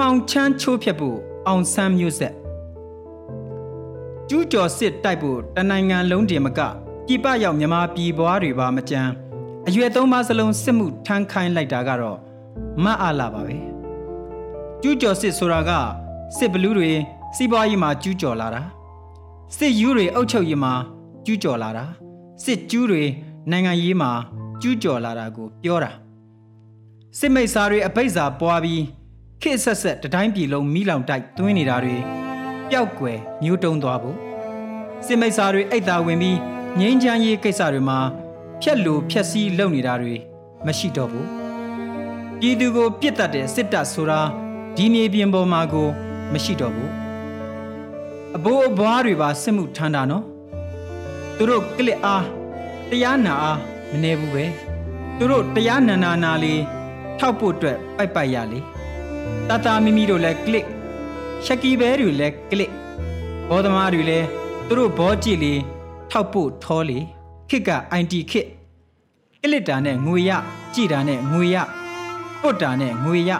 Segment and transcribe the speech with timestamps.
[0.00, 2.34] မောင်ချမ်းချိုးဖြတ်ဖို့အောင်ဆန်းမျိုးဆက်
[4.28, 6.60] ကျူးကျော်စစ်တိုက်ဖို့တနိုင်ငံလုံးတင်မက
[7.06, 9.10] ပြည်ပရောက်မြန်မာပြည်ပွားတွေပါမကြမ်း
[9.68, 12.18] အရွယ်သုံးပါးစလုံးစစ်မှုထမ်းခိုင်းလိုက်တာကတော့
[12.84, 13.56] မတ်အားလာပါပဲ
[14.82, 15.70] ကျူးကျော်စစ်ဆိုတာက
[16.38, 16.90] စစ်ဘလူးတွေ
[17.36, 18.62] စီးပွားရေးမှာကျူးကျော်လာတာ
[19.56, 20.72] စစ်ယူတွေအုပ်ချုပ်ရေးမှာ
[21.26, 21.84] ကျူးကျော်လာတာ
[22.44, 23.02] စစ်ကျူးတွေ
[23.50, 24.10] နိုင်ငံရေးမှာ
[24.62, 25.90] ကျူးကျော်လာတာကိုပြောတာ
[27.18, 28.82] စစ်မိတ်စာတွေအပိတ်စာပွားပြီး
[29.44, 31.96] ခေတ်ဆက်ဆက်တတိုင်းပြည်လုံးမိလောင်တိုက်သွင်းနေတာတွေ
[32.70, 34.16] ပျောက်ကွယ်မျိုးတုံးသွားဖို့
[35.06, 36.38] စစ်မိတ်စာတွေအိတ်သာဝင်ပြီး
[36.78, 37.98] ငင်းချမ်းရေးကိစ္စတွေမှာ
[38.62, 40.14] ဖြက်လူဖြက်စီးလုပ်နေတာတွေ
[40.66, 41.28] မရှိတော့ဘူး
[42.40, 44.20] ပြည်သူကိုပြစ်တတ်တဲ့စစ်တပ်ဆိုတာ
[44.76, 45.88] ဒီနေပြင်ပေါ်မှာကို
[46.32, 46.90] မရှိတော့ဘူး
[48.36, 50.24] အဘိုးအဘွားတွေပါစစ်မှုထမ်းတာနော်
[51.36, 52.24] သူတို့ကလစ်အား
[52.90, 53.58] တရားနာအား
[53.90, 54.44] မနေဘူးပဲ
[55.18, 56.62] သူတို့တရားနာနာနာလေး
[57.18, 58.60] ထောက်ဖို့အတွက်ပိုက်ပိုက်ရလေ
[59.48, 60.66] တတမီမီတို့လည်းကလစ်
[61.44, 62.72] ရှက်ကီဘဲတွေလည်းကလစ်
[63.48, 64.26] ဘောသမားတွေလည်း
[64.68, 65.54] သူတို့ဘောကြည့်လေ
[66.10, 66.98] ထောက်ဖို့ထောလေ
[67.50, 68.46] ခစ်က IT ခစ်
[69.42, 70.30] ကလစ်တာနဲ့ငွေရ
[70.74, 71.56] ကြည်တာနဲ့ငွေရ
[72.40, 73.32] ပုတ်တာနဲ့ငွေရ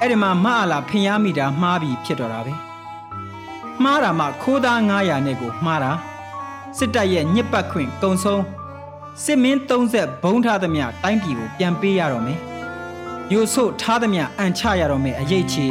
[0.00, 2.54] အဲ့ဒီမှာမအလာဖင်ရမိတာမှားပြီးဖြစ်တော့တာပဲ
[3.82, 5.92] မှားတာမှခိုးသား900နဲ့ကိုမှားတာ
[6.78, 8.42] စစ်တပ်ရဲ့ညစ်ပတ်ခွင့်ကုံဆုံး
[9.24, 9.58] စစ်မင်း
[9.94, 12.49] 30ဘုံထားသမျှတိုင်းပြည်ကိုပြန်ပေးရတော့မယ်
[13.32, 15.66] မျိုးဆို့ထားသမျှအန်ချရတော့မယ်အရေးချေ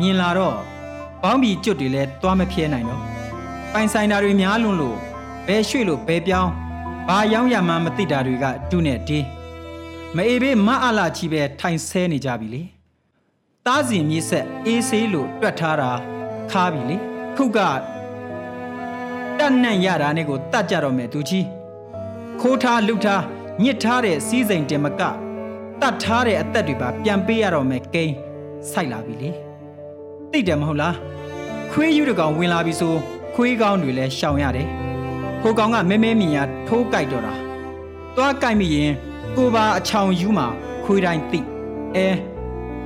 [0.00, 0.56] မြင်လာတော့
[1.22, 3.02] ဘောင်းဘီကျွတ်တွေလဲသွားမဖြဲနိုင်တော့
[3.72, 4.96] ပိုင်ဆိုင်တာတွေများလွန်းလို့
[5.46, 6.52] ဘဲရွှေ့လို့ဘဲပြောင်း
[7.08, 9.24] ဘာရောင်းရမှမသိတာတွေကတူးနဲ့တေး
[10.16, 12.62] မအေးဘေးမအလာချီပဲထိုင်ဆဲနေကြပြီလေ
[13.66, 15.90] တားစီမြေးဆက်အေးဆေးလို့တွက်ထားတာ
[16.50, 16.96] ခါပြီလေ
[17.36, 17.58] ခုက
[19.38, 21.46] တတ်နှံ့ရတာနဲ့ကိုတတ်ကြတော့မယ်သူကြီး
[22.40, 23.22] ခိုးထားလုထား
[23.62, 25.02] ညစ်ထားတဲ့စီးစိမ်တင်မက
[25.82, 28.14] တတ်ထားတဲ့အသက်တွေပါပြန်ပေးရတော့မယ်ကိန်း
[28.72, 29.30] စိုက်လာပြီလေ
[30.32, 30.96] သိတယ်မဟုတ်လား
[31.72, 32.94] ခွေးယူတကောင်ဝင်လာပြီဆို
[33.34, 34.68] ခွေးကောင်းတွေလည်းရှောင်ရတယ်
[35.42, 37.34] ဟိုကောင်ကမဲမဲမြင်ရထိုးကြိုက်တော့တာ
[38.16, 38.92] သွားကြိုက်မိရင်
[39.36, 40.46] ကိုပါအချောင်ယူမှာ
[40.84, 41.40] ခွေးတိုင်းသိ
[41.96, 42.08] အဲ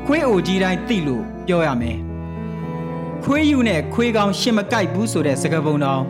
[0.06, 1.98] ခွေးအိုကြီးတိုင်းသိလို့ပြောရမယ်
[3.24, 6.02] ခွေးယူနဲ့ခွေးကောင်းရှင်မကြိုက်ဘူးဆိုတဲ့စကားပုံတော်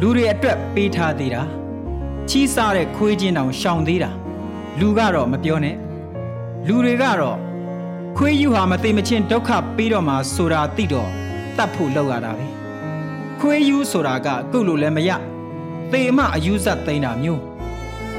[0.00, 1.42] လူတွေအတွက်ပေးထားသေးတာ
[2.28, 4.10] ချီးစားတဲ့ခွေးချင်းတောင်ရှောင်သေးတာ
[4.80, 5.76] လူကတော့မပြောနဲ့
[6.66, 7.38] လူတွေကတော့
[8.16, 11.10] ခွေးယူဟာမသိမချင်းဒုက္ခပေးတော့မှဆိုတာသိတော့
[11.56, 12.46] တတ်ဖို့လောက်ရတာပဲ
[13.40, 15.10] ခွေးယူဆိုတာကကုတ်လို့လည်းမရ
[15.92, 17.42] သေမအယူဇတ်သိမ်းတာမျိုး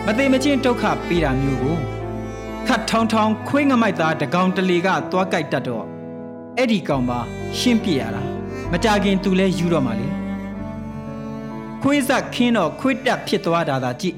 [0.06, 1.78] မသိမချင်းဒုက္ခပေးတာမျိုးကို
[2.68, 5.86] ခတ်ထောင်းထောင်းခွေးငမိုက်သားတကောင်တလေကသွားကြိုက်တတ်တော့
[6.58, 7.20] အဲ့ဒီကောင်ပါ
[7.60, 8.22] ရှင်းပြရတာ
[8.72, 10.08] မကြခင်သူလဲယူတော့မှလေ
[11.82, 14.18] ခွေးဆက်ခင်းတော့ခွေးတက်ဖြစ်သွားတာသာကြည့်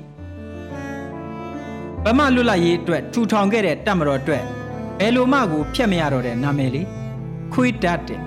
[2.05, 4.43] ဗမာလွတ်လပ်ရေးအတွက်ထူထောင်ခဲ့တဲ့တပ်မတော်အတွက်
[4.99, 6.87] ဘယ်လိုမှကိုဖျက်မရတော့တဲ့နာမည်လေး
[7.53, 8.21] ခွေးတက်တဲ့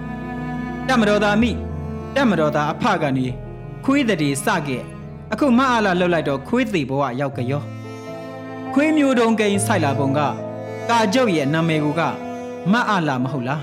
[0.88, 1.50] တပ်မတော်သားမိ
[2.14, 3.26] တပ်မတော်သားအဖကနေ
[3.84, 4.82] ခွေးတည်းစခဲ့
[5.32, 7.62] အခုမအားလာလှုပ်လိုက်တော့ခွေးသေးဘဝရောက်ကြော
[8.74, 10.20] ခွေးမျိုးတုံးကိန်းဆိုင်လာပုံက
[10.90, 12.00] ကာကျုပ်ရဲ့နာမည်က
[12.72, 13.62] မအားလာမဟုတ်လား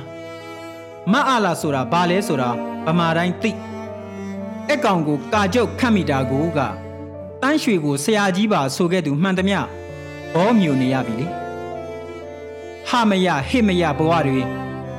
[1.11, 2.49] မအားလာဆိုတာဘာလဲဆိုတာ
[2.85, 3.51] ဗမာတိုင်းသိ
[4.71, 6.59] အကောင်ကိုကာကျုပ်ခတ်မိတာကိုက
[7.41, 9.59] တန်းရွှေကိုဆရာကြီးပါဆိုခဲ့သူမှန်သမျှ
[10.33, 11.27] ဘောမြူနေရပြီလေ
[12.89, 14.39] ဟာမရဟိမရဘဝတွေ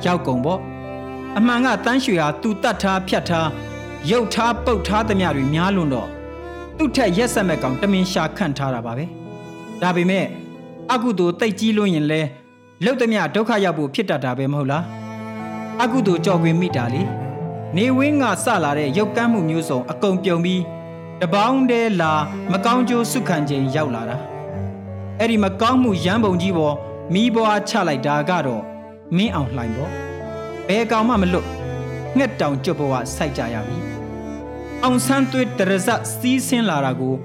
[0.05, 0.59] ရောက်ကုန်ပေါ့
[1.37, 3.49] အမှန်ကတန်းရွှေဟာသူတတ်ထားဖြတ်ထား
[4.11, 6.09] ရုပ်ထားပုတ်ထားသမျှတွေများလွန်းတော့
[6.77, 9.05] သူ့ထက်ရက်ဆက်မဲ့ကောင်တမင်ရှာခန့်ထားတာပါပဲ
[9.81, 10.25] ဒါပေမဲ့
[10.91, 12.21] အကုသိုလ်တိတ်ကြီးလွန်းရင်လဲ
[12.85, 14.83] လုတ်သမျှဒုက္ခရောက်ဖို့ဖြစ်တတ်တာပဲမဟုတ်လား
[15.81, 17.01] အကုသိုလ်ကြော်ခွင်မိတာလေ
[17.77, 20.61] နေဝင်းကစလာတဲ့ရုပ်ကမ်းမှုမျိုးစုံအကုန်ပြုံပြီး
[21.21, 22.13] တပေါင်းတည်းလာ
[22.51, 24.32] မကောင်းကျိုးစုခံခြင်းရောက်လာတာ
[25.19, 26.75] အဲ့ဒီမကောင်းမှုရမ်းပုံကြီးပေါ်
[27.13, 28.63] မိဘွားချလိုက်တာကတော့
[29.15, 29.91] မင်းအောင်လှိုင်ပေါ့
[30.67, 31.47] ဘယ်ကောင်မှမလွတ်
[32.17, 33.77] ငှက်တောင်ကျွတ်ဘဝစိုက်ကြရပြီ
[34.83, 37.15] အောင်ဆန်းသွေးတရဇက်စီးဆင်းလာတာကို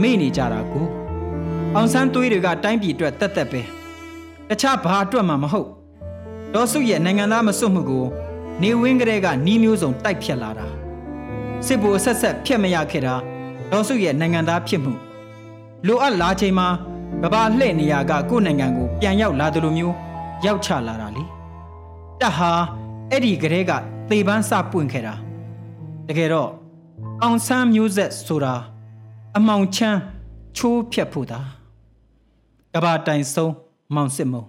[0.00, 0.86] မေ့နေကြတာကို
[1.74, 3.62] အောင်ဆန်းသွေးတွေကတိုင်းပြည်အတွက်တက်တက်ပဲ
[4.48, 5.68] တခြားဘာအတွက်မှမဟုတ်
[6.54, 8.04] ဒေါ်စုရဲ့နိုင်ငံသားမစွတ်မှုကို
[8.62, 10.68] နေဝင်းကလေးကနီးမျိုးစုံတိုက်ဖြတ်လာတာ
[11.66, 13.14] စစ်ဘူဆက်ဆက်ဖျက်မရခဲ့တာ
[13.70, 14.92] ဒေါ်စုရဲ့နိုင်ငံသားဖြစ်မှု
[15.86, 16.68] လိုအပ်လာချိန်မှာ
[17.22, 19.94] ကဘာလှည့်နေရကကိုယ့်နိုင်ငံကိုပြန်ရောက်လာတယ်လို့မျိုး
[20.46, 21.24] ရောက်ချလာတာလေ
[22.20, 22.50] တဟာ
[23.10, 23.72] အဲ့ဒီကလေးက
[24.10, 25.14] သေပန်းစပွင့်ခဲ့တာ
[26.08, 26.50] တကယ်တော့
[27.22, 28.54] အောင်ဆန်းမျိုးဆက်ဆိုတာ
[29.36, 29.98] အမောင်ချမ်း
[30.56, 31.40] ချိုးဖြတ်ဖို့တာ
[32.74, 33.52] ကဘာတိုင်ဆုံး
[33.94, 34.44] မောင်စစ်မုံ